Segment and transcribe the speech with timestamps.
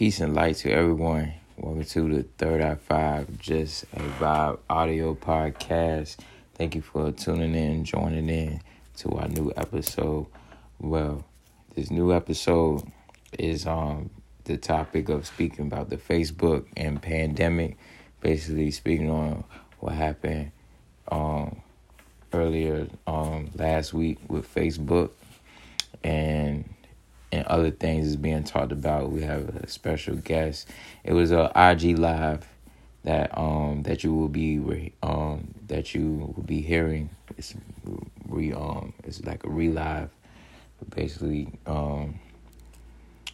[0.00, 1.34] Peace and light to everyone.
[1.58, 6.16] Welcome to the Third Eye Five, just a vibe audio podcast.
[6.54, 8.62] Thank you for tuning in, joining in
[8.96, 10.24] to our new episode.
[10.78, 11.26] Well,
[11.74, 12.90] this new episode
[13.38, 14.08] is um
[14.44, 17.76] the topic of speaking about the Facebook and pandemic,
[18.22, 19.44] basically speaking on
[19.80, 20.52] what happened
[21.12, 21.60] um
[22.32, 25.10] earlier um last week with Facebook
[26.02, 26.64] and
[27.32, 29.10] and other things is being talked about.
[29.10, 30.68] We have a special guest.
[31.04, 32.46] It was a IG live
[33.04, 37.10] that um that you will be re, um that you will be hearing.
[37.36, 37.54] It's
[38.28, 40.10] re um it's like a relive,
[40.94, 42.18] basically um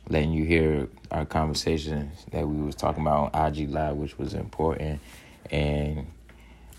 [0.09, 4.35] letting you hear our conversation that we was talking about on IG live, which was
[4.35, 5.01] important,
[5.51, 6.07] and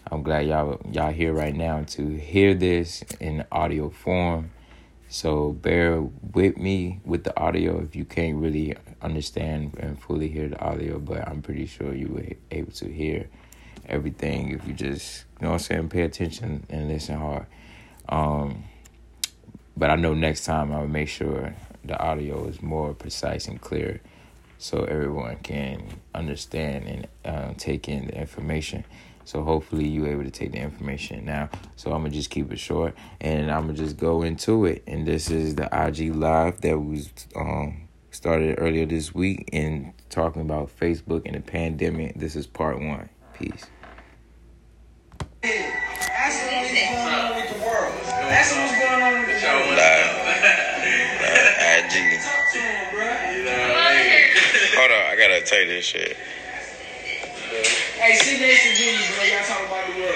[0.09, 4.51] I'm glad y'all y'all here right now to hear this in audio form
[5.09, 10.49] so bear with me with the audio if you can't really understand and fully hear
[10.49, 13.29] the audio, but I'm pretty sure you were able to hear
[13.87, 17.45] everything if you just you know what I'm saying, pay attention and listen hard.
[18.09, 18.63] Um,
[19.75, 21.55] but I know next time I'll make sure
[21.85, 24.01] the audio is more precise and clear
[24.57, 25.83] so everyone can
[26.15, 28.83] understand and uh, take in the information.
[29.27, 31.49] So hopefully you able to take the information now.
[31.75, 34.83] So I'm gonna just keep it short and I'm gonna just go into it.
[34.87, 40.41] And this is the IG live that was um started earlier this week in talking
[40.41, 42.17] about Facebook and the pandemic.
[42.17, 43.09] This is part one.
[43.33, 43.65] Peace.
[45.43, 47.93] What's going on with the world.
[48.31, 49.75] Ask what's going on with the world.
[49.75, 50.23] Live.
[50.23, 50.55] Live.
[51.83, 52.21] IG.
[52.23, 53.11] Talk to them, bro.
[54.79, 56.15] Hold on, I gotta tell you this shit.
[58.07, 59.25] Hey, sit next to Jesus, bro.
[59.25, 60.15] Y'all talk about the world.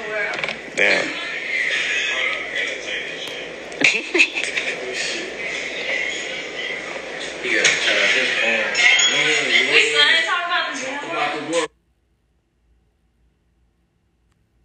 [0.00, 1.04] Um, Damn.
[7.42, 7.50] We
[9.92, 10.80] started to talk about this.
[10.80, 11.68] About the world.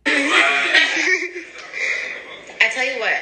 [2.61, 3.19] I tell you what,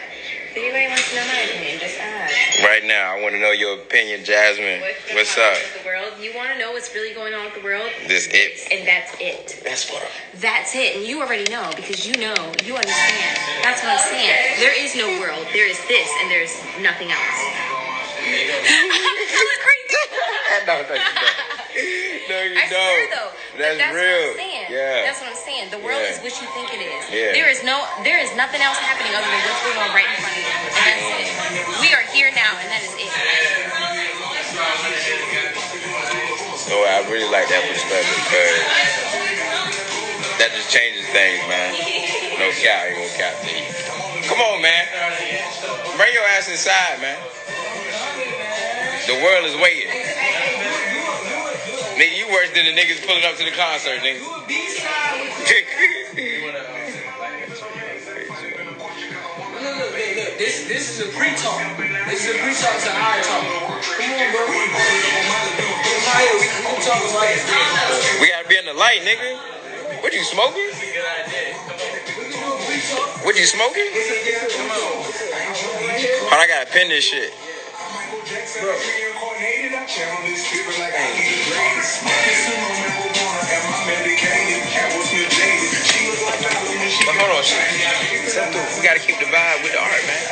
[0.52, 2.62] if anybody wants to know my opinion, just ask.
[2.62, 4.82] Right now, I want to know your opinion, Jasmine.
[4.82, 5.58] What's, What's up?
[5.82, 6.14] The world?
[6.20, 7.90] You want to know what's really going on with the world?
[8.08, 8.68] This it.
[8.72, 9.62] And that's it.
[9.64, 10.04] That's what.
[10.36, 10.96] That's it.
[10.98, 13.38] And you already know because you know, you understand.
[13.64, 14.60] That's what I'm saying.
[14.60, 15.46] There is no world.
[15.54, 17.40] There is this, and there's nothing else.
[20.68, 21.02] no, no, you don't.
[22.26, 22.72] No, you I don't.
[22.72, 23.30] swear though.
[23.60, 24.02] That's, that's real.
[24.02, 24.66] What I'm saying.
[24.74, 25.06] Yeah.
[25.06, 25.70] That's what I'm saying.
[25.70, 26.10] The world Yeah.
[26.16, 27.06] is what you think it is.
[27.14, 27.38] Yeah.
[27.38, 30.18] There is no there is nothing else happening other than what's going on right in
[30.24, 30.65] front of you.
[36.76, 38.60] So I really like that perspective because
[40.44, 41.72] that just changes things, man.
[42.36, 43.64] No cap, ain't gonna cap to you.
[44.28, 44.84] Come on, man.
[45.96, 47.16] Bring your ass inside, man.
[49.08, 49.88] The world is waiting.
[51.96, 54.20] Nigga, you worse than the niggas pulling up to the concert, nigga.
[60.36, 61.64] This, this is a pre-talk.
[62.12, 63.48] This is a pre-talk to our talk.
[63.96, 65.65] Come on, bro.
[66.16, 67.44] We can talk about this.
[68.24, 69.36] we gotta be in the light, nigga.
[70.00, 70.64] What you smoking?
[70.80, 71.28] We can a
[72.64, 73.26] pre-talk.
[73.28, 73.92] What you smoking?
[76.24, 77.34] Hold on, I gotta pin this shit.
[87.04, 87.60] But hold on, shit.
[88.80, 90.24] We gotta keep the vibe with the art, man.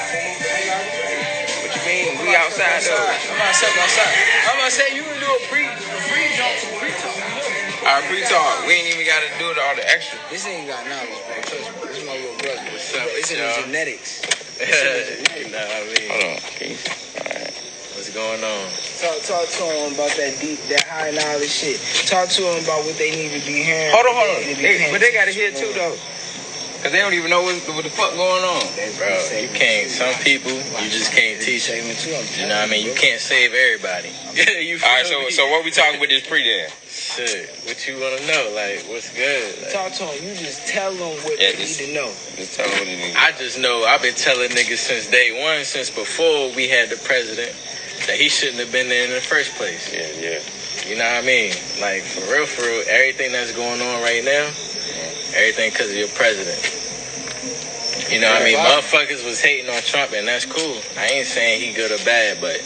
[1.60, 2.24] What you mean?
[2.24, 2.96] We outside though.
[2.96, 4.16] I'm outside, outside.
[4.48, 5.64] I'm to say you can do a pre,
[6.12, 7.88] pre jump to pre-talk.
[7.88, 10.20] Our pre-talk, we ain't even gotta do it all the extra.
[10.30, 11.36] This ain't got knowledge, bro.
[11.44, 11.88] Trust me.
[11.88, 12.64] This is my little brother.
[12.72, 13.56] What's up, It's in y'all?
[13.56, 14.24] the genetics.
[15.52, 16.40] nah, I mean, Hold on.
[17.24, 17.54] Alright.
[17.96, 18.64] what's going on?
[19.00, 21.80] Talk, talk to them about that deep, that high knowledge shit.
[22.08, 23.92] Talk to them about what they need to be hearing.
[23.92, 24.44] Hold on, hold on.
[24.44, 25.96] need to be They, paying but they gotta hear too though.
[26.84, 28.60] Cause they don't even know what, what the fuck going on.
[29.00, 31.80] Bro, you can't, some people, you just can't teach them.
[31.80, 32.42] Segment too.
[32.42, 32.86] You know what I mean?
[32.86, 34.10] You can't save everybody.
[34.36, 35.32] you feel Alright, so me?
[35.32, 36.68] so what we talking with this pre then?
[36.92, 38.52] Shit, what you want to know?
[38.52, 39.64] Like, what's good?
[39.64, 40.28] Like, Talk to them.
[40.28, 42.12] You just tell them what Yeah, they this- need to know.
[42.36, 43.16] Just tell them what it is.
[43.16, 46.98] I just know I've been telling niggas since day one, since before we had the
[47.08, 47.56] president,
[48.12, 49.88] that he shouldn't have been there in the first place.
[49.88, 50.44] Yeah, yeah.
[50.84, 51.56] You know what I mean?
[51.80, 54.52] Like, for real, for real, everything that's going on right now,
[55.32, 56.60] everything because of your president.
[58.14, 58.58] You know what I mean?
[58.58, 60.78] Motherfuckers was hating on Trump, and that's cool.
[60.98, 62.62] I ain't saying he good or bad, but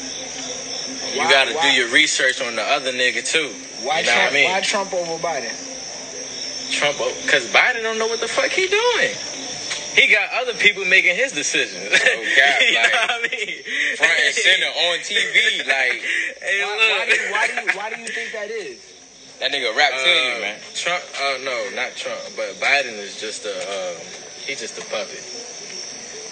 [1.14, 3.50] you Why- gotta do your research on the other nigga too.
[3.84, 4.32] Why you know Trump?
[4.32, 4.50] I mean?
[4.52, 5.54] Why Trump over Biden?
[6.72, 9.16] Trump, because Biden don't know what the fuck he doing.
[9.96, 11.88] he got other people making his decisions.
[12.36, 13.64] cap, you know what I mean?
[13.96, 16.02] Front and center on TV, like
[16.44, 18.94] Hey, Why, why, do you, why, do you, why do you think that is?
[19.40, 20.60] that nigga rap to you, Uh, man.
[20.74, 23.94] Trump, uh, no, not Trump, but Biden is just a, uh,
[24.46, 25.24] he's just a puppet,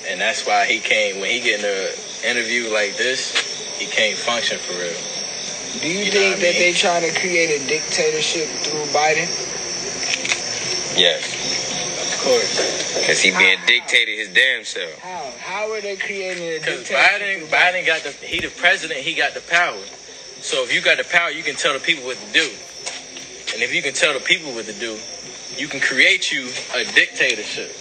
[0.07, 1.19] and that's why he can't.
[1.19, 1.93] When he get in an
[2.23, 3.33] interview like this,
[3.77, 4.95] he can't function for real.
[5.81, 6.61] Do you, You think what I that mean?
[6.61, 9.27] they trying to create a dictatorship through Biden?
[10.97, 11.27] Yes,
[12.15, 14.97] Of course, cause he being dictated his damn self.
[14.99, 15.33] How?
[15.39, 17.19] How are they creating a because dictatorship?
[17.21, 19.75] Biden, through Biden got the, he the president, he got the power.
[20.39, 22.45] So if you got the power, you can tell the people what to do,
[23.53, 24.97] and if you can tell the people what to do,
[25.57, 27.75] you can create you a dictatorship.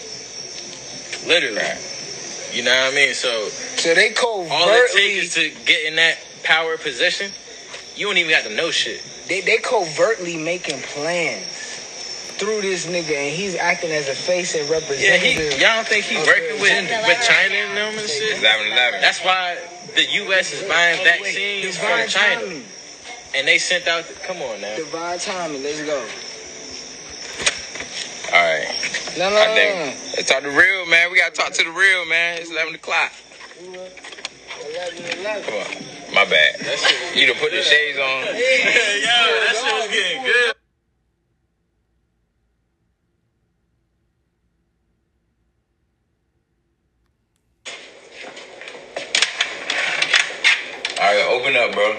[1.29, 1.63] Literally,
[2.55, 3.15] you know what I mean?
[3.15, 7.31] So So they covertly All it covertly, takes is to get in that power position.
[7.97, 9.03] You don't even got to know shit.
[9.29, 11.47] they, they covertly making plans
[12.37, 15.03] through this nigga, and he's acting as a face and representative.
[15.03, 15.59] Yeah, representative.
[15.59, 15.63] he.
[15.65, 17.05] Y'all don't think he working with agenda.
[17.07, 18.43] with China and them and shit?
[18.43, 19.01] 11-11.
[19.01, 19.57] That's why
[19.95, 20.53] the U.S.
[20.53, 22.65] is buying vaccines from China, timing.
[23.37, 24.05] and they sent out.
[24.07, 24.75] The, come on now.
[24.77, 25.63] Divine timing.
[25.63, 26.05] Let's go.
[28.35, 28.67] All right,
[29.17, 31.13] No, no, I no, think let's talk the real, man.
[31.13, 32.39] We gotta talk to the real, man.
[32.39, 33.13] It's eleven o'clock.
[33.63, 35.45] 11, 11.
[35.45, 36.59] Come on, my bad.
[37.15, 38.25] You done put the shades on.
[38.35, 40.55] Yeah, yo, that shit was getting good.
[51.01, 51.95] All right, open up, bro.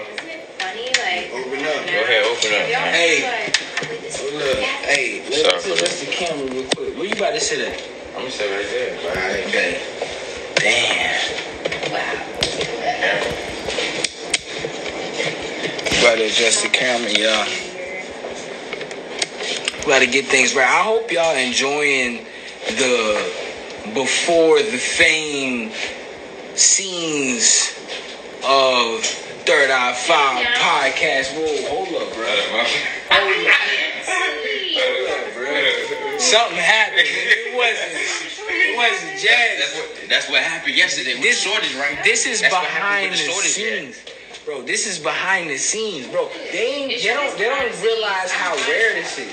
[0.58, 1.32] Funny, like.
[1.32, 1.86] Open up.
[1.86, 2.68] Go ahead, open up.
[2.92, 3.55] Hey.
[4.36, 6.94] Look, hey, Sorry let's for adjust the camera real quick.
[6.94, 7.82] Where you about to sit at?
[8.14, 9.00] I'm gonna sit right there.
[9.00, 9.08] bro.
[9.08, 9.80] Alright, bet.
[10.56, 11.16] Damn.
[11.90, 12.26] Wow.
[16.00, 17.48] About to adjust the camera, y'all.
[19.86, 20.68] About to get things right.
[20.68, 22.26] I hope y'all enjoying
[22.66, 23.32] the
[23.94, 25.70] before the fame
[26.54, 27.72] scenes
[28.44, 29.02] of
[29.46, 31.32] Third Eye Five podcast.
[31.32, 33.55] Whoa, hold up, bro.
[36.30, 37.06] Something happened.
[37.46, 37.92] It wasn't.
[38.52, 39.72] It wasn't That's jazz.
[39.80, 41.14] what that's what happened yesterday.
[41.14, 41.96] with This the shortage, right?
[42.04, 43.80] This is That's behind the the shortage, yeah.
[43.80, 43.96] scenes,
[44.44, 44.60] bro.
[44.62, 46.28] This is behind the scenes, bro.
[46.52, 49.32] They ain't, they don't they don't realize how rare this is.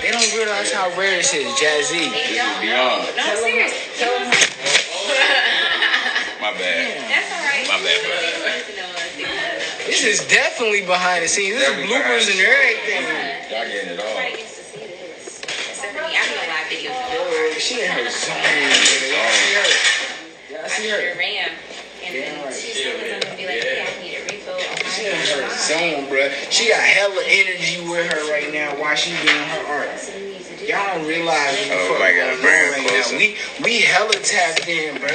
[0.00, 2.06] They don't realize how rare this is, Jazzy.
[2.14, 3.02] This is beyond.
[3.18, 3.74] No, serious.
[3.98, 4.30] Tell them.
[6.40, 7.02] My bad.
[7.10, 7.66] That's all right.
[7.66, 8.14] My bad, bro.
[8.14, 9.10] They wanted to know us.
[9.18, 9.90] They wanted to know.
[9.90, 11.58] This is definitely behind the scenes.
[11.58, 13.02] This is bloopers and everything.
[13.50, 14.06] Y'all getting it all.
[14.06, 15.42] Everybody gets to see this.
[15.42, 16.14] Except for me.
[16.14, 16.94] I do a live video.
[16.94, 18.32] Bro, She in her zone.
[19.12, 19.68] Y'all see her?
[20.48, 21.18] Y'all I see her?
[21.20, 21.52] RAM.
[22.00, 24.72] And then Tuesday, because I'm going to be like, yeah, I need a refill on
[24.72, 26.32] my She in her zone, bro.
[26.48, 29.92] She got hella energy with her right now while she doing her art.
[30.64, 33.12] Y'all don't realize what the Oh, fuck my God, going on right closer.
[33.12, 33.18] now.
[33.20, 35.12] We we hella tapped in, bro.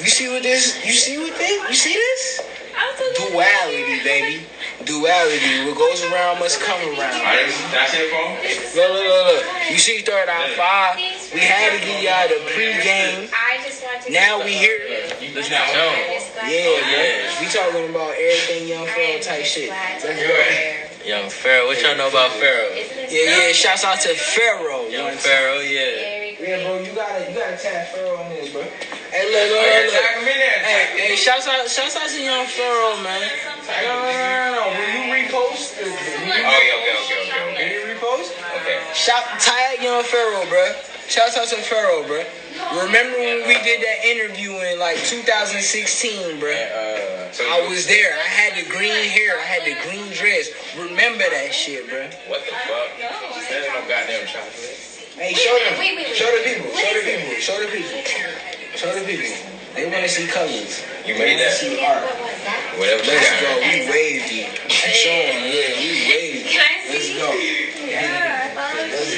[0.00, 0.80] You see what this?
[0.86, 1.60] You see what this?
[1.68, 2.40] You see this?
[3.20, 4.46] Duality, baby.
[4.84, 5.66] Duality.
[5.68, 7.20] What goes around must come around.
[7.20, 8.32] All right, that's it, phone.
[8.72, 9.70] Look, look, look, look.
[9.70, 10.96] You see third eye five.
[11.32, 13.30] We had to give y'all the pregame.
[13.30, 15.06] I just want to Now we here.
[15.32, 15.70] Listen out.
[15.70, 15.86] No.
[16.42, 17.38] Yeah, bro.
[17.38, 19.70] We talking about everything young Pharaoh type shit.
[19.70, 21.06] Let's go.
[21.06, 22.74] Young Pharaoh, what y'all know about Pharaoh?
[23.08, 23.52] Yeah, yeah.
[23.52, 24.84] Shouts out to Pharaoh.
[24.90, 25.38] Young what I'm saying?
[25.38, 26.36] Pharaoh, yeah.
[26.36, 28.62] Yeah, bro, you gotta you gotta tag Pharaoh on this, bro.
[29.08, 30.02] Hey, look, look, look, look.
[30.02, 30.34] Tag him in.
[30.34, 33.22] Hey, hey, shouts out, shouts out to young Pharaoh, man.
[33.22, 34.64] No, no, no, no, no.
[34.76, 35.78] Will you repost?
[35.78, 37.68] the- the- Oh, yeah, okay, okay, okay, Will okay.
[37.72, 38.28] you repost?
[38.60, 38.78] Okay.
[38.94, 40.74] Shout, tag young Pharaoh, bro.
[41.10, 42.22] Shouts out to Pharaoh, bro.
[42.86, 46.54] Remember when we did that interview in like 2016, bro?
[46.54, 48.14] Uh, so I was there.
[48.14, 49.34] I had the green hair.
[49.34, 50.54] I had the green dress.
[50.78, 52.06] Remember that shit, bro.
[52.30, 52.94] What the fuck?
[53.50, 54.78] There's no goddamn chocolate.
[55.18, 55.82] Hey, show them.
[55.82, 56.14] Wait, wait, wait.
[56.14, 56.70] Show the people.
[56.78, 57.34] Show the people.
[57.42, 57.98] Show the people.
[58.78, 59.34] Show the people.
[59.74, 60.78] They want to see colors.
[61.02, 61.58] You made that?
[61.58, 62.06] See art.
[62.78, 63.50] Whatever they Let's go.
[63.50, 63.66] got.
[63.66, 64.46] We wavy.
[64.70, 65.42] Show them.
[65.42, 66.54] Yeah, we wavy.
[66.86, 67.34] Let's go.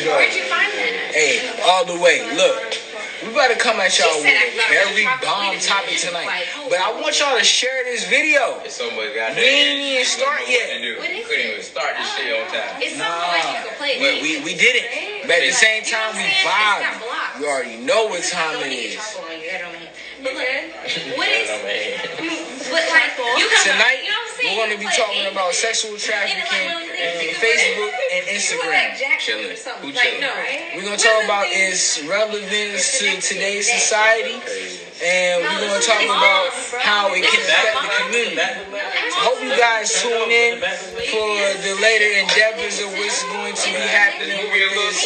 [0.04, 0.10] Yeah.
[0.10, 0.16] Let's go.
[0.16, 1.14] Where'd you find that?
[1.14, 2.26] Hey, all the way.
[2.34, 2.78] Look,
[3.22, 6.50] we about to come at y'all with said a I love very bomb topic tonight.
[6.68, 8.58] But I want y'all to share this video.
[8.64, 9.36] It's so much goddamn.
[9.36, 10.98] We ain't even start yet.
[10.98, 12.82] What is We couldn't even start this shit on time.
[12.82, 13.94] It's something like you can play.
[14.02, 14.86] But we, we did it.
[15.22, 16.82] But at the same time, we vibe.
[17.38, 18.98] You already know what time it is.
[20.22, 21.98] But look, what is, man.
[22.74, 24.01] but like, you Tonight,
[24.40, 24.72] you know what I'm saying?
[24.72, 26.82] we're going to be talking about sexual trafficking on
[27.42, 28.96] Facebook and Instagram.
[29.18, 29.56] Chilling.
[29.82, 30.24] Who chilling?
[30.76, 34.40] We're going to talk about its relevance to today's society.
[35.02, 38.38] And we're going to talk about how it can affect the community.
[38.38, 40.62] I hope you guys tune in
[41.10, 41.30] for
[41.66, 44.98] the later endeavors of what's going to be happening with this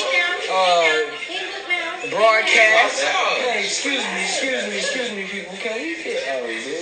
[0.53, 1.17] uh,
[2.13, 3.03] broadcast.
[3.03, 5.57] Hey, excuse me, excuse me, excuse me, people.
[5.57, 6.76] Can we get a little bit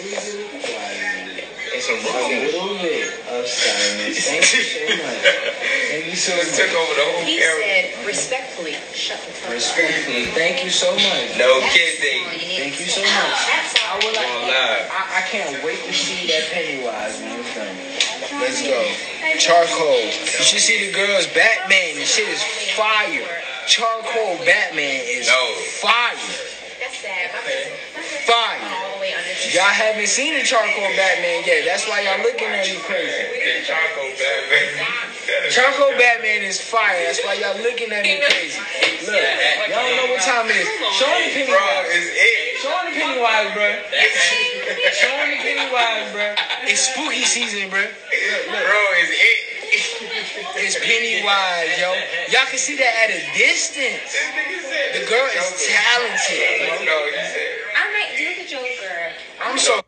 [1.87, 2.49] quiet?
[2.49, 4.19] It's a A little bit of silence.
[4.25, 5.21] Thank you so much.
[5.91, 7.62] Thank you so Just took over the whole He camera.
[7.62, 9.55] said, respectfully, shut the fuck up.
[9.55, 11.37] Respectfully, thank you so much.
[11.38, 12.25] No That's kidding.
[12.41, 13.05] you Thank to you say.
[13.05, 13.38] so much.
[13.47, 13.95] That's all.
[13.95, 14.26] I would like.
[14.26, 14.85] Going live.
[14.91, 17.38] I, I can't wait to see that Pennywise man.
[17.41, 17.76] It's done.
[18.41, 18.81] Let's go.
[19.38, 20.00] Charcoal.
[20.00, 21.26] You should see the girls.
[21.29, 21.95] Batman.
[21.97, 22.43] The shit is
[22.75, 23.23] fire.
[23.67, 25.55] Charcoal Batman is No.
[25.81, 26.17] fire.
[26.81, 27.31] That's sad.
[27.33, 28.61] My face- my face is Fire.
[28.61, 31.63] all the way under the- Y'all haven't seen the Charcoal Batman yet.
[31.63, 33.63] That's why y'all looking at me crazy.
[33.63, 34.83] Charcoal Batman.
[35.47, 36.99] Charcoal Batman is fire.
[37.07, 38.59] That's why y'all looking at me crazy.
[39.07, 39.15] Look,
[39.71, 40.67] y'all don't know what time it is.
[40.99, 41.87] Show him the Bro, Pennywise.
[41.95, 42.59] is it?
[42.67, 43.71] Show him the Pennywise, bro.
[44.91, 46.27] Show him the Pennywise, bro.
[46.67, 47.87] It's spooky season, bro.
[47.87, 49.39] Bro, is it?
[50.67, 51.95] It's Pennywise, yo.
[52.35, 54.19] Y'all can see that at a distance.
[54.99, 56.87] The girl is talented.
[56.91, 57.63] No, he said.
[57.75, 59.15] I might do the Joker.
[59.55, 59.79] I'm so.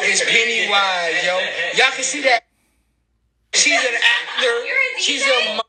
[0.00, 1.38] It's Pennywise, yo.
[1.78, 2.42] Y'all can see that.
[3.54, 4.66] She's an actor.
[4.98, 5.54] She's a.
[5.54, 5.62] mo-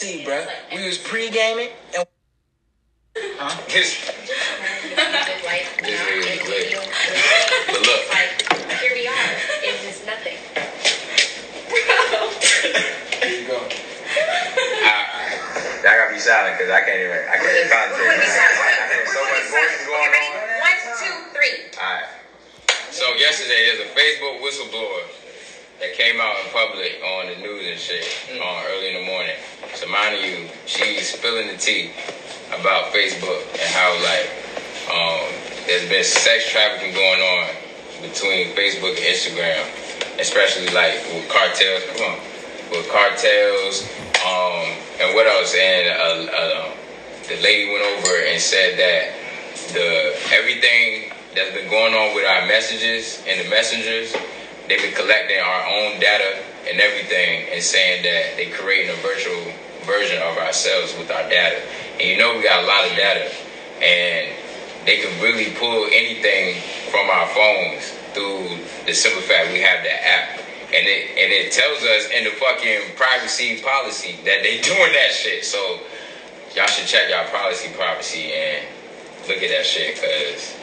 [0.00, 0.46] See, bro.
[0.72, 2.06] We was pre-gaming and.
[3.66, 3.98] This,
[5.50, 6.78] Like, This is in
[7.74, 9.26] but look, Like, here we are.
[9.66, 10.38] It's just nothing.
[13.18, 13.58] Here you go.
[14.86, 14.94] I,
[15.82, 18.14] I gotta be silent because I can't even, I can't even concentrate.
[18.14, 18.30] man.
[18.94, 20.30] There's so much voices going on.
[20.62, 21.66] One, two, three.
[21.82, 22.06] Alright.
[22.96, 25.02] So yesterday there's a Facebook whistleblower
[25.80, 28.06] that came out in public on the news and shit
[28.40, 29.34] on early in the morning.
[29.74, 31.90] So mind you, she's spilling the tea
[32.54, 34.30] about Facebook and how like
[34.94, 35.26] um,
[35.66, 37.50] there's been sex trafficking going on
[38.00, 41.82] between Facebook and Instagram, especially like with cartels.
[41.96, 42.18] Come on,
[42.70, 43.82] with cartels.
[44.22, 44.70] Um,
[45.02, 45.52] and what else?
[45.52, 46.72] And uh, uh,
[47.26, 49.10] the lady went over and said that
[49.74, 51.05] the everything
[51.36, 54.12] that's been going on with our messages and the messengers,
[54.66, 59.52] they've been collecting our own data and everything and saying that they're creating a virtual
[59.84, 61.60] version of ourselves with our data.
[62.00, 63.30] And you know we got a lot of data
[63.84, 64.34] and
[64.86, 70.00] they can really pull anything from our phones through the simple fact we have that
[70.02, 70.40] app.
[70.72, 75.12] And it and it tells us in the fucking privacy policy that they doing that
[75.12, 75.44] shit.
[75.44, 75.80] So
[76.56, 78.66] y'all should check y'all policy privacy and
[79.28, 80.54] look at that shit because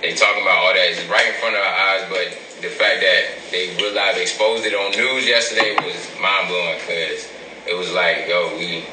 [0.00, 2.28] they talking about all that is right in front of our eyes, but
[2.62, 7.28] the fact that they real life exposed it on news yesterday was mind blowing because
[7.66, 8.84] it was like, yo, we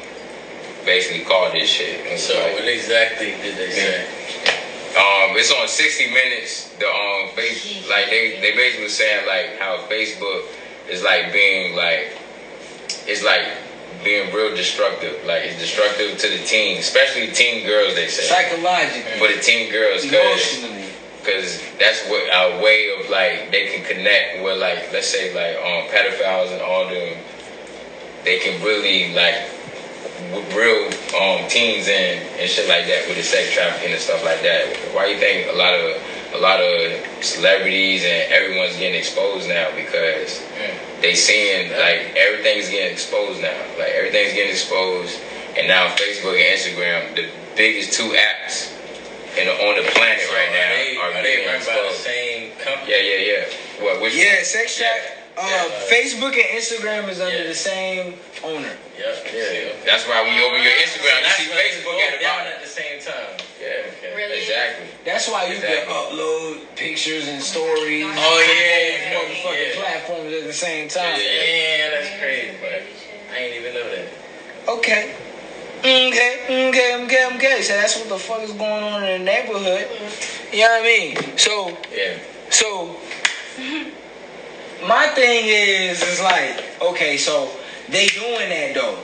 [0.84, 2.06] basically called this shit.
[2.06, 4.06] And So like, what exactly did they say?
[4.96, 6.72] um, it's on 60 Minutes.
[6.78, 10.44] The um, face, like they they basically was saying like how Facebook
[10.88, 12.12] is like being like
[13.06, 13.46] it's like
[14.04, 15.24] being real destructive.
[15.24, 17.94] Like it's destructive to the teen, especially teen girls.
[17.94, 20.75] They say Psychologically, for the teen girls because emotionally.
[21.26, 25.56] Because that's what a way of like they can connect with like let's say like
[25.58, 27.18] um pedophiles and all them
[28.22, 29.34] they can really like
[30.32, 30.86] with real
[31.18, 34.66] um teens and and shit like that with the sex trafficking and stuff like that.
[34.94, 36.00] Why you think a lot of
[36.34, 39.74] a lot of celebrities and everyone's getting exposed now?
[39.74, 40.42] Because
[41.00, 43.58] they seeing like everything's getting exposed now.
[43.78, 45.18] Like everything's getting exposed.
[45.56, 48.75] And now facebook and instagram the biggest two apps
[49.36, 51.88] in the, on the planet right now Are are, they, are they getting run by
[51.88, 52.90] the same company?
[52.90, 53.84] Yeah, yeah, yeah.
[53.84, 54.00] What?
[54.00, 54.44] Which Yeah, one?
[54.44, 55.00] sex trap.
[55.36, 57.52] Uh, Facebook and Instagram is under Yeah.
[57.52, 58.72] the same owner.
[58.96, 59.28] Yep.
[59.28, 59.68] Yeah.
[59.84, 62.38] That's why when you open your Instagram, you That's see Facebook both at the down
[62.38, 62.52] bottom.
[62.56, 63.36] at the same time.
[63.60, 64.16] Yeah, Okay.
[64.16, 64.40] Really?
[64.40, 64.86] exactly.
[65.04, 65.92] That's why you Exactly.
[65.92, 68.06] can upload pictures and stories.
[68.08, 69.12] Oh, on yeah.
[69.12, 69.80] both motherfucking Yeah.
[69.82, 71.20] platforms at the same time.
[71.20, 72.56] Yeah, that's crazy.
[72.58, 72.80] But
[73.34, 74.08] I ain't even know that.
[74.68, 75.12] Okay.
[75.86, 77.62] Okay, okay, okay, okay.
[77.62, 79.86] So that's what the fuck is going on in the neighborhood.
[80.52, 81.38] You know what I mean?
[81.38, 82.18] So, Yeah.
[82.50, 82.96] so
[84.82, 87.48] my thing is, is like, okay, so
[87.88, 88.98] they doing that though.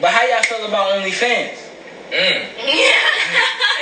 [0.00, 1.60] But how y'all feel about OnlyFans?
[2.10, 2.40] Mm.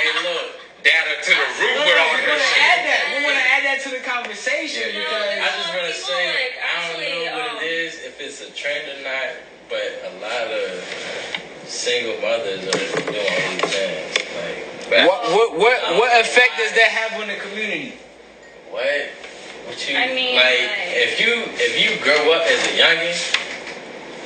[0.01, 0.57] Hey, look.
[0.83, 2.63] Data to the roof No, with no, all we this want to shit.
[2.73, 3.01] add that.
[3.13, 5.05] We want to add that to the conversation Yeah, yeah.
[5.05, 7.93] because I just want to say, like, I don't actually, know what um, it is,
[8.01, 9.29] if it's a trend or not,
[9.69, 11.40] but a lot of
[11.71, 14.11] single mothers are doing OnlyFans.
[14.35, 17.93] Like, Back- what what what what effect does that have on the community?
[18.69, 18.83] what?
[19.67, 20.67] What you I mean, like?
[20.67, 23.15] like- If you if you grow up as a youngin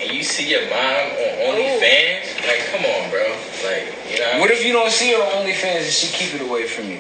[0.01, 3.23] and you see your mom on OnlyFans, like, come on, bro.
[3.63, 6.41] Like, you know, What if you don't see her on OnlyFans and she keep it
[6.41, 6.99] away from you?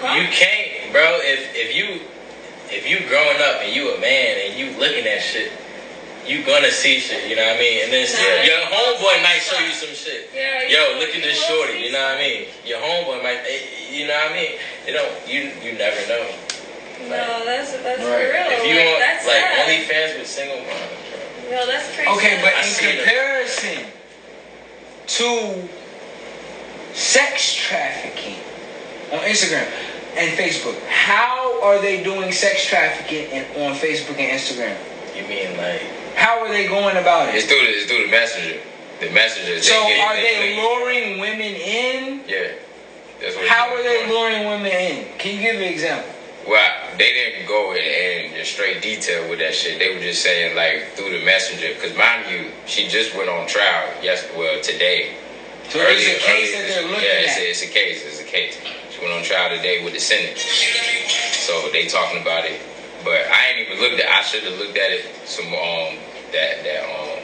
[0.00, 1.18] You can't, bro.
[1.22, 2.00] If if you
[2.70, 5.50] if you growing up and you a man and you looking at shit,
[6.28, 7.84] you gonna see shit, you know what I mean?
[7.84, 8.44] And then Yeah.
[8.44, 10.28] your homeboy might show you some shit.
[10.34, 12.46] Yeah, Yo, look at this shorty, you know what I mean?
[12.64, 13.58] Your homeboy might, eh,
[13.90, 14.52] you know what I mean?
[14.86, 16.26] You don't, you you never know.
[17.08, 18.28] No, that's that's for Right.
[18.28, 18.50] real.
[18.52, 19.68] If you like, want that's like sad.
[19.68, 20.68] OnlyFans with single moms,
[21.08, 21.50] bro.
[21.56, 22.10] No, that's crazy.
[22.10, 22.96] Okay, but I in see it.
[22.98, 23.78] comparison
[25.06, 25.68] to
[26.92, 28.36] sex trafficking
[29.12, 29.66] on Instagram
[30.16, 34.76] and Facebook, how are they doing sex trafficking in, on Facebook and Instagram?
[35.16, 35.80] You mean like
[36.18, 37.48] How are they going about It's it?
[37.48, 38.58] through the, it's through the messenger.
[39.00, 39.62] The messenger.
[39.62, 42.20] So get- are they luring women in?
[42.26, 42.52] Yeah.
[43.20, 45.18] That's what How are they luring women in?
[45.18, 46.10] Can you give me an example?
[46.46, 49.78] Well, they didn't go in, in, straight detail with that shit.
[49.78, 51.72] They were just saying like through the messenger.
[51.74, 53.92] Because mind you, she just went on trial.
[54.02, 55.14] Yes, well today.
[55.68, 57.42] So it's Earlier- a case earlier that they're looking yeah, it's at.
[57.42, 58.04] A, it's a case.
[58.06, 58.56] It's a case.
[58.90, 60.38] She went on trial today with the Senate.
[60.38, 62.58] So they talking about it.
[63.04, 64.08] But I ain't even looked at.
[64.08, 65.04] I should have looked at it.
[65.26, 65.98] Some um
[66.32, 67.22] that that um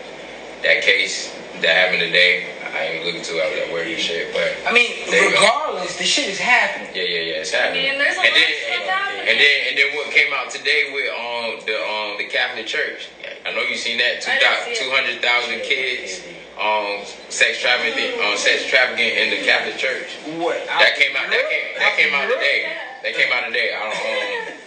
[0.62, 2.50] that case that happened today.
[2.74, 4.32] I ain't looking too at that wordy shit.
[4.34, 5.46] But I mean, There you go.
[5.46, 6.90] regardless, the shit is happening.
[6.90, 7.86] yeah, yeah, yeah, it's happening.
[7.86, 9.28] mean, there's a and then, of stuff happening.
[9.30, 13.06] And then, and then what came out today with um the um the Catholic Church?
[13.46, 14.78] I know you seen that two I didn't see it.
[14.82, 16.18] two hundred thousand kids
[16.58, 20.10] um sex trafficking um sex trafficking in the Catholic Church.
[20.42, 20.58] What?
[20.66, 21.30] That came out.
[21.30, 21.78] That came.
[21.78, 22.74] That came out today.
[23.02, 23.70] That came out today.
[23.70, 24.63] I don't um.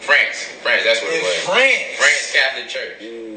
[0.00, 0.48] France.
[0.62, 0.82] France.
[0.84, 1.36] That's what In it was.
[1.44, 1.96] France.
[1.96, 2.98] France Catholic Church.
[3.00, 3.30] Mm.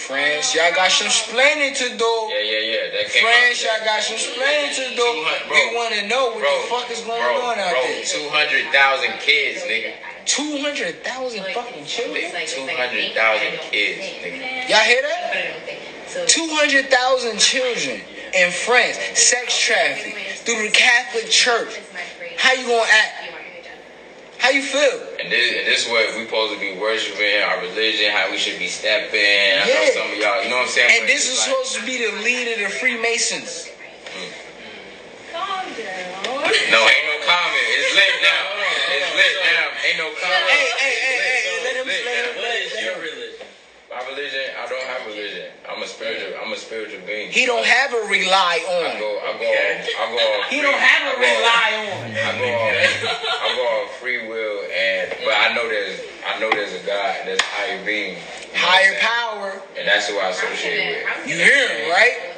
[0.00, 2.12] France, y'all got some explaining to do.
[2.32, 2.90] Yeah, yeah, yeah.
[2.96, 5.08] That came France, y'all got some explaining to do.
[5.50, 8.04] We want to know what Bro, the fuck is going bro, on out bro, there.
[8.04, 9.92] Two hundred thousand kids, nigga.
[10.24, 12.22] 200,000 fucking children?
[12.46, 14.68] Two hundred thousand kids, nigga.
[14.68, 16.26] Y'all hear that?
[16.26, 18.00] 200,000 children
[18.34, 21.78] in France, sex trafficked through the Catholic Church.
[22.36, 23.19] How you gonna act?
[24.40, 24.96] How you feel?
[25.20, 28.38] And this, and this is what we supposed to be worshiping, our religion, how we
[28.38, 29.20] should be stepping.
[29.20, 29.92] I know Yeah.
[29.92, 30.90] some of y'all, you know what I'm saying?
[30.96, 33.68] And But this is like- supposed to be the leader of the Freemasons.
[35.32, 36.24] Calm down.
[36.24, 37.66] No, ain't no comment.
[37.68, 38.42] It's lit now.
[38.96, 39.66] It's lit now.
[39.86, 40.50] Ain't no comment.
[40.50, 43.46] Hey, hey, hey, hey, let him, let him, what is your religion?
[43.90, 45.50] My religion, I don't have religion.
[45.68, 46.38] I'm a spiritual.
[46.42, 47.30] I'm a spiritual being.
[47.30, 48.86] He don't have a rely on.
[48.86, 48.98] I on.
[48.98, 49.10] go.
[49.18, 49.50] I go.
[49.50, 50.42] I go.
[50.48, 52.06] He don't have I a go- rely on.
[52.14, 52.46] I go.
[52.46, 53.49] I go
[53.98, 56.00] free will, and but I know there's.
[56.26, 57.16] I know there's a God.
[57.24, 58.14] There's a higher being.
[58.14, 58.20] you
[58.54, 59.62] know Higher power.
[59.78, 61.28] And that's who I associate with.
[61.28, 62.30] You hear him, right?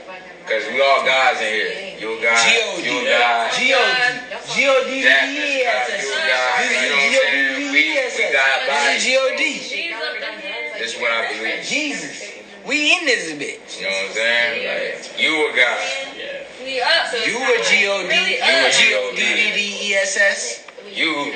[0.47, 1.99] Cause we all gods in here.
[2.01, 2.35] You a god.
[2.43, 2.83] G.O.D.
[2.83, 3.53] You a god.
[3.55, 4.55] G.O.D.
[4.55, 5.03] G.O.D.
[5.03, 6.03] Jack is Yes.
[6.27, 6.59] God.
[6.59, 6.67] You.
[6.67, 7.63] This is know what I'm saying?
[7.63, 8.33] We, we G.O.D.
[8.33, 9.43] God This is G.O.D.
[9.63, 10.73] She's up in here.
[10.79, 11.65] This is I believe.
[11.65, 12.33] Jesus.
[12.67, 13.79] We in this bitch.
[13.79, 14.67] You know what I'm saying?
[14.67, 15.79] Like you a god.
[16.19, 16.43] Yeah.
[16.63, 17.15] We up.
[17.27, 18.09] You a G.O.D.
[18.09, 18.73] Really You a up.
[18.75, 20.67] G.O.D.D.D.E.S.S.
[20.93, 21.33] You.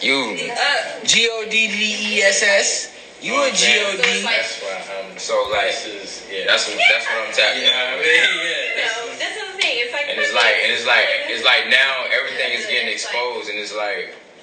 [0.00, 0.50] You.
[0.52, 1.04] Up.
[1.04, 2.94] G.O.D.D.E.S.S.
[3.20, 4.22] You a G.O.D.
[4.24, 5.12] That's why I'm.
[5.12, 6.44] Um, so like is yeah.
[6.44, 7.64] that's what that's what I'm tapping.
[7.64, 8.20] you know what I mean?
[8.44, 8.84] Yeah.
[8.84, 9.80] No, this is the thing.
[9.80, 13.48] It's like And it's like and it's like it's like now everything is getting exposed
[13.48, 14.33] and it's like okay,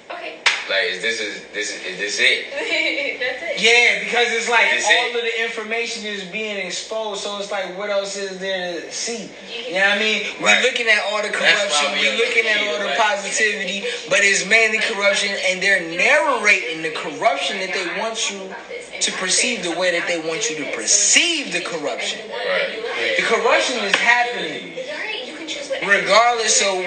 [0.72, 2.48] like is this is this is, is this it?
[3.20, 3.60] that's it.
[3.60, 5.16] Yeah, because it's like That's all it.
[5.16, 9.28] of the information is being exposed, so it's like what else is there to see?
[9.68, 10.32] You know what I mean?
[10.40, 12.98] We're looking at all the corruption, we we're looking at all the right.
[12.98, 18.48] positivity, but it's mainly corruption, and they're narrating the corruption that they want you
[19.00, 22.20] to perceive the way that they want you to perceive the corruption.
[22.30, 22.80] Right.
[23.18, 25.92] The corruption is happening Alright, you can choose whatever.
[26.00, 26.80] regardless of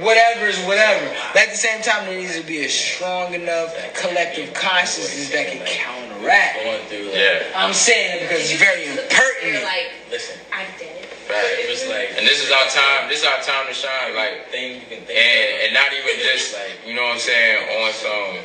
[0.00, 1.06] whatever is whatever.
[1.32, 5.48] But at the same time, there needs to be a strong enough collective consciousness that
[5.48, 6.64] can counteract.
[6.64, 7.06] Going through.
[7.10, 7.42] Like, Yeah.
[7.56, 9.64] I'm saying it because it's very You're impertinent.
[9.64, 10.38] like, Listen.
[10.52, 10.98] I'm dead.
[11.28, 11.60] Right.
[11.60, 13.08] It was like And this is our time.
[13.12, 14.16] This is our time to shine.
[14.16, 17.20] Like thing you can think and and not even just like you know what I'm
[17.20, 18.40] saying on some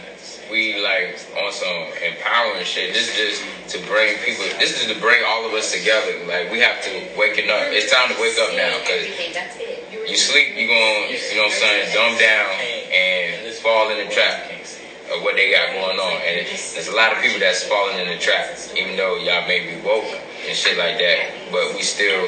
[0.52, 2.94] we like on some empowering shit.
[2.94, 3.40] This is just
[3.72, 4.44] to bring people.
[4.60, 6.28] This is to bring all of us together.
[6.28, 7.72] Like we have to waking up.
[7.72, 9.83] It's time to wake up now because that's it.
[10.08, 12.50] You sleep, you going you know what I'm saying dumb down
[12.92, 14.52] and fall in the trap
[15.08, 16.20] of what they got going on.
[16.20, 19.64] And there's a lot of people that's falling in the trap, even though y'all may
[19.64, 20.12] be woke
[20.46, 21.32] and shit like that.
[21.50, 22.28] But we still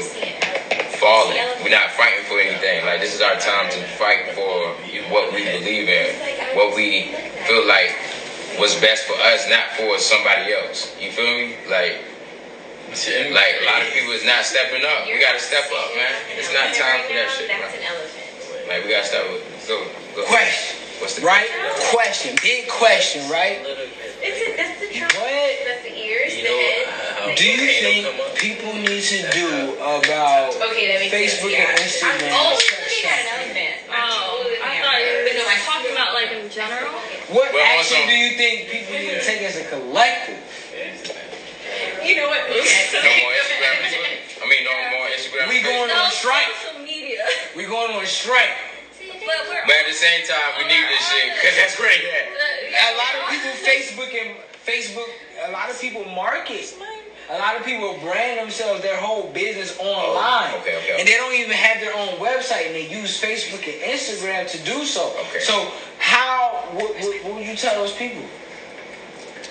[0.95, 1.35] falling.
[1.59, 2.85] We're not fighting for anything.
[2.85, 4.71] Like this is our time to fight for
[5.11, 6.15] what we believe in,
[6.55, 7.11] what we
[7.47, 7.91] feel like
[8.57, 10.95] was best for us, not for somebody else.
[10.99, 11.55] You feel me?
[11.69, 11.99] Like,
[13.35, 15.05] like a lot of people is not stepping up.
[15.07, 16.13] We gotta step up, man.
[16.37, 18.67] It's not time for that shit, That's an elephant.
[18.67, 19.39] Like we gotta step up.
[19.67, 19.83] Go,
[20.15, 20.23] go.
[20.25, 21.49] Question, What's the right?
[21.91, 23.59] Question, big question, right?
[24.23, 25.11] It's a, that's the trunk.
[25.19, 25.27] What
[25.67, 26.87] That's the ears, You the know, head.
[26.87, 28.01] Uh, do you think
[28.39, 31.99] people need to do about Okay, that makes Facebook sense.
[31.99, 32.31] and yeah.
[32.31, 32.31] Instagram?
[32.31, 33.75] Oh, sex looking at an elephant.
[33.91, 36.95] Oh, I thought you were But no, I talking about like in general.
[37.27, 40.39] What Well, action also- do you think people need to take as a collective
[42.05, 42.41] You know what?
[42.45, 43.75] No more Instagram.
[43.81, 44.43] Facebook?
[44.43, 45.49] I mean, no more Instagram.
[45.49, 46.05] We going Facebook.
[46.05, 46.51] on strike.
[46.61, 47.21] social media.
[47.57, 48.53] We going on strike.
[49.01, 51.97] But we're But at the same time, we need this shit because that's great.
[51.97, 52.93] they at.
[52.93, 55.09] A lot of people Facebook and Facebook.
[55.49, 56.77] A lot of people market.
[57.29, 60.95] A lot of people brand themselves their whole business online, Oh, okay, okay.
[60.99, 64.59] and they don't even have their own website, and they use Facebook and Instagram to
[64.59, 65.11] do so.
[65.29, 65.39] Okay.
[65.39, 66.69] So how?
[66.73, 68.21] What, what, what would you tell those people?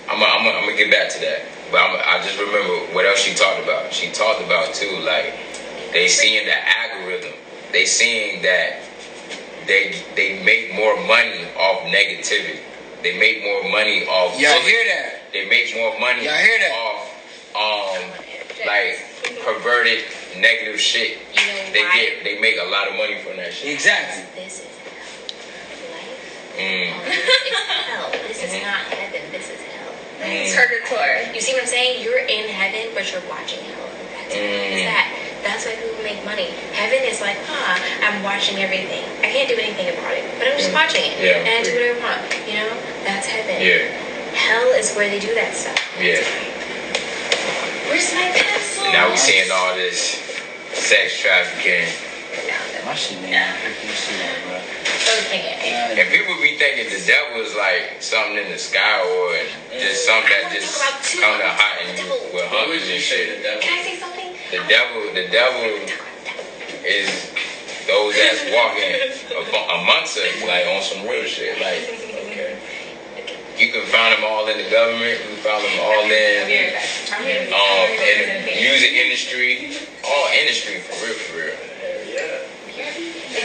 [0.09, 1.41] I'm gonna I'm I'm get back to that.
[1.71, 3.93] But I'm, I just remember what else she talked about.
[3.93, 5.35] She talked about too, like
[5.93, 7.33] they seeing the algorithm.
[7.73, 8.81] They seeing that
[9.67, 12.61] they they make more money off negativity.
[13.03, 14.39] They make more money off.
[14.39, 14.69] Y'all bullying.
[14.69, 15.33] hear that?
[15.33, 16.73] They make more money Y'all hear that?
[16.73, 17.11] off
[17.55, 18.11] um
[18.67, 18.99] like
[19.45, 20.05] perverted
[20.37, 21.19] negative shit.
[21.33, 23.73] You know They get they make a lot of money from that shit.
[23.75, 24.25] Exactly.
[24.43, 24.67] This is
[25.91, 26.55] life.
[26.57, 27.05] Mm.
[27.07, 28.11] This is hell.
[28.29, 29.33] This is not heaven.
[29.33, 29.93] This is hell.
[30.43, 31.31] It's purgatory.
[31.35, 32.03] You see what I'm saying?
[32.03, 33.87] You're in heaven, but you're watching hell.
[34.19, 34.85] That's Mm.
[34.91, 35.07] that.
[35.45, 36.49] That's why people make money.
[36.73, 39.05] Heaven is like, huh, I'm watching everything.
[39.21, 41.19] I can't do anything about it, but I'm just watching it.
[41.21, 41.25] Mm.
[41.25, 41.45] Yeah.
[41.45, 42.49] And I do whatever I want.
[42.49, 42.73] You know?
[43.05, 43.61] That's heaven.
[43.61, 43.85] Yeah,
[44.33, 45.79] Hell is where they do that stuff.
[46.01, 46.25] yeah.
[47.89, 48.85] Where's my pencil?
[48.91, 50.19] Now we're seeing all this
[50.73, 51.87] sex trafficking.
[52.85, 53.55] My shit, man.
[53.85, 54.59] You see that, bro?
[55.15, 55.95] Okay.
[55.95, 59.39] And people be thinking the devil is like something in the sky or
[59.71, 60.75] just something that just
[61.21, 63.43] come to hot and you will hunt you and shit.
[63.63, 64.35] Can I say something?
[64.51, 65.71] The devil, the devil
[66.83, 67.07] is
[67.87, 68.91] those that's walking
[69.71, 71.61] amongst us, like on some real shit.
[71.61, 71.87] Like,
[72.27, 72.59] okay,
[73.57, 75.21] you can find them all in the government.
[75.23, 76.75] You can find them all in
[77.55, 81.74] um in the music industry, all industry for real, for real.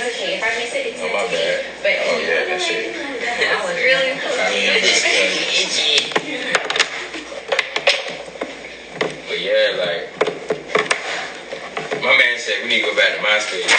[0.10, 0.38] Okay.
[0.38, 1.66] If I miss it, it's Oh my bad.
[1.86, 2.96] But Oh yeah, that shit.
[2.98, 4.18] that was Really?
[4.18, 4.74] I mean,
[9.30, 10.10] But yeah, like
[12.02, 13.70] my man said, we need to go back to MySpace.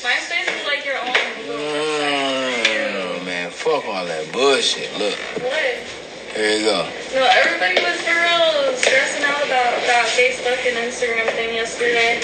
[0.00, 1.12] MySpace is like your own.
[1.44, 4.90] Mm, man, fuck all that bullshit.
[4.96, 5.14] Look,
[5.44, 5.76] What?
[6.34, 6.88] here you go.
[7.12, 12.18] No, everybody was for real stressing out about that Facebook and Instagram thing yesterday.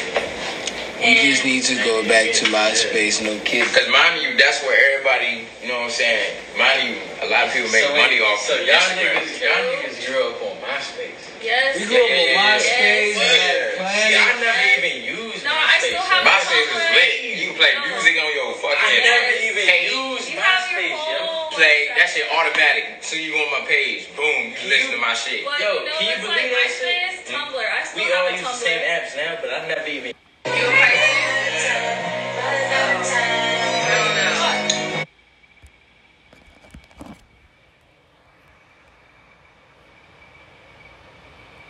[0.96, 3.20] You just need to go back to MySpace.
[3.20, 3.68] No kids.
[3.76, 6.32] Cause mind you, that's where everybody, you know what I'm saying?
[6.56, 9.20] Mind you, a lot of people make money off So y'all Instagram.
[9.20, 11.20] niggas, y'all niggas grew up on MySpace.
[11.44, 11.76] Yes.
[11.76, 13.12] We grew up on MySpace.
[13.12, 13.12] Yes.
[13.12, 13.92] we had Yeah.
[13.92, 17.12] See, I never even used No, I still have MySpace was lit.
[17.28, 17.82] You can play No.
[17.92, 18.80] music on your fucking.
[18.80, 19.92] I fucking never even page.
[19.92, 21.52] used You have your MySpace, yo.
[21.60, 22.84] Play that shit automatic.
[23.04, 25.44] So you go on my page, boom, you listen to my shit.
[25.44, 27.20] But Yo, you know can you believe like that shit?
[27.20, 27.60] MySpace, Tumblr.
[27.68, 30.16] I still We have all a use the same apps now, but I never even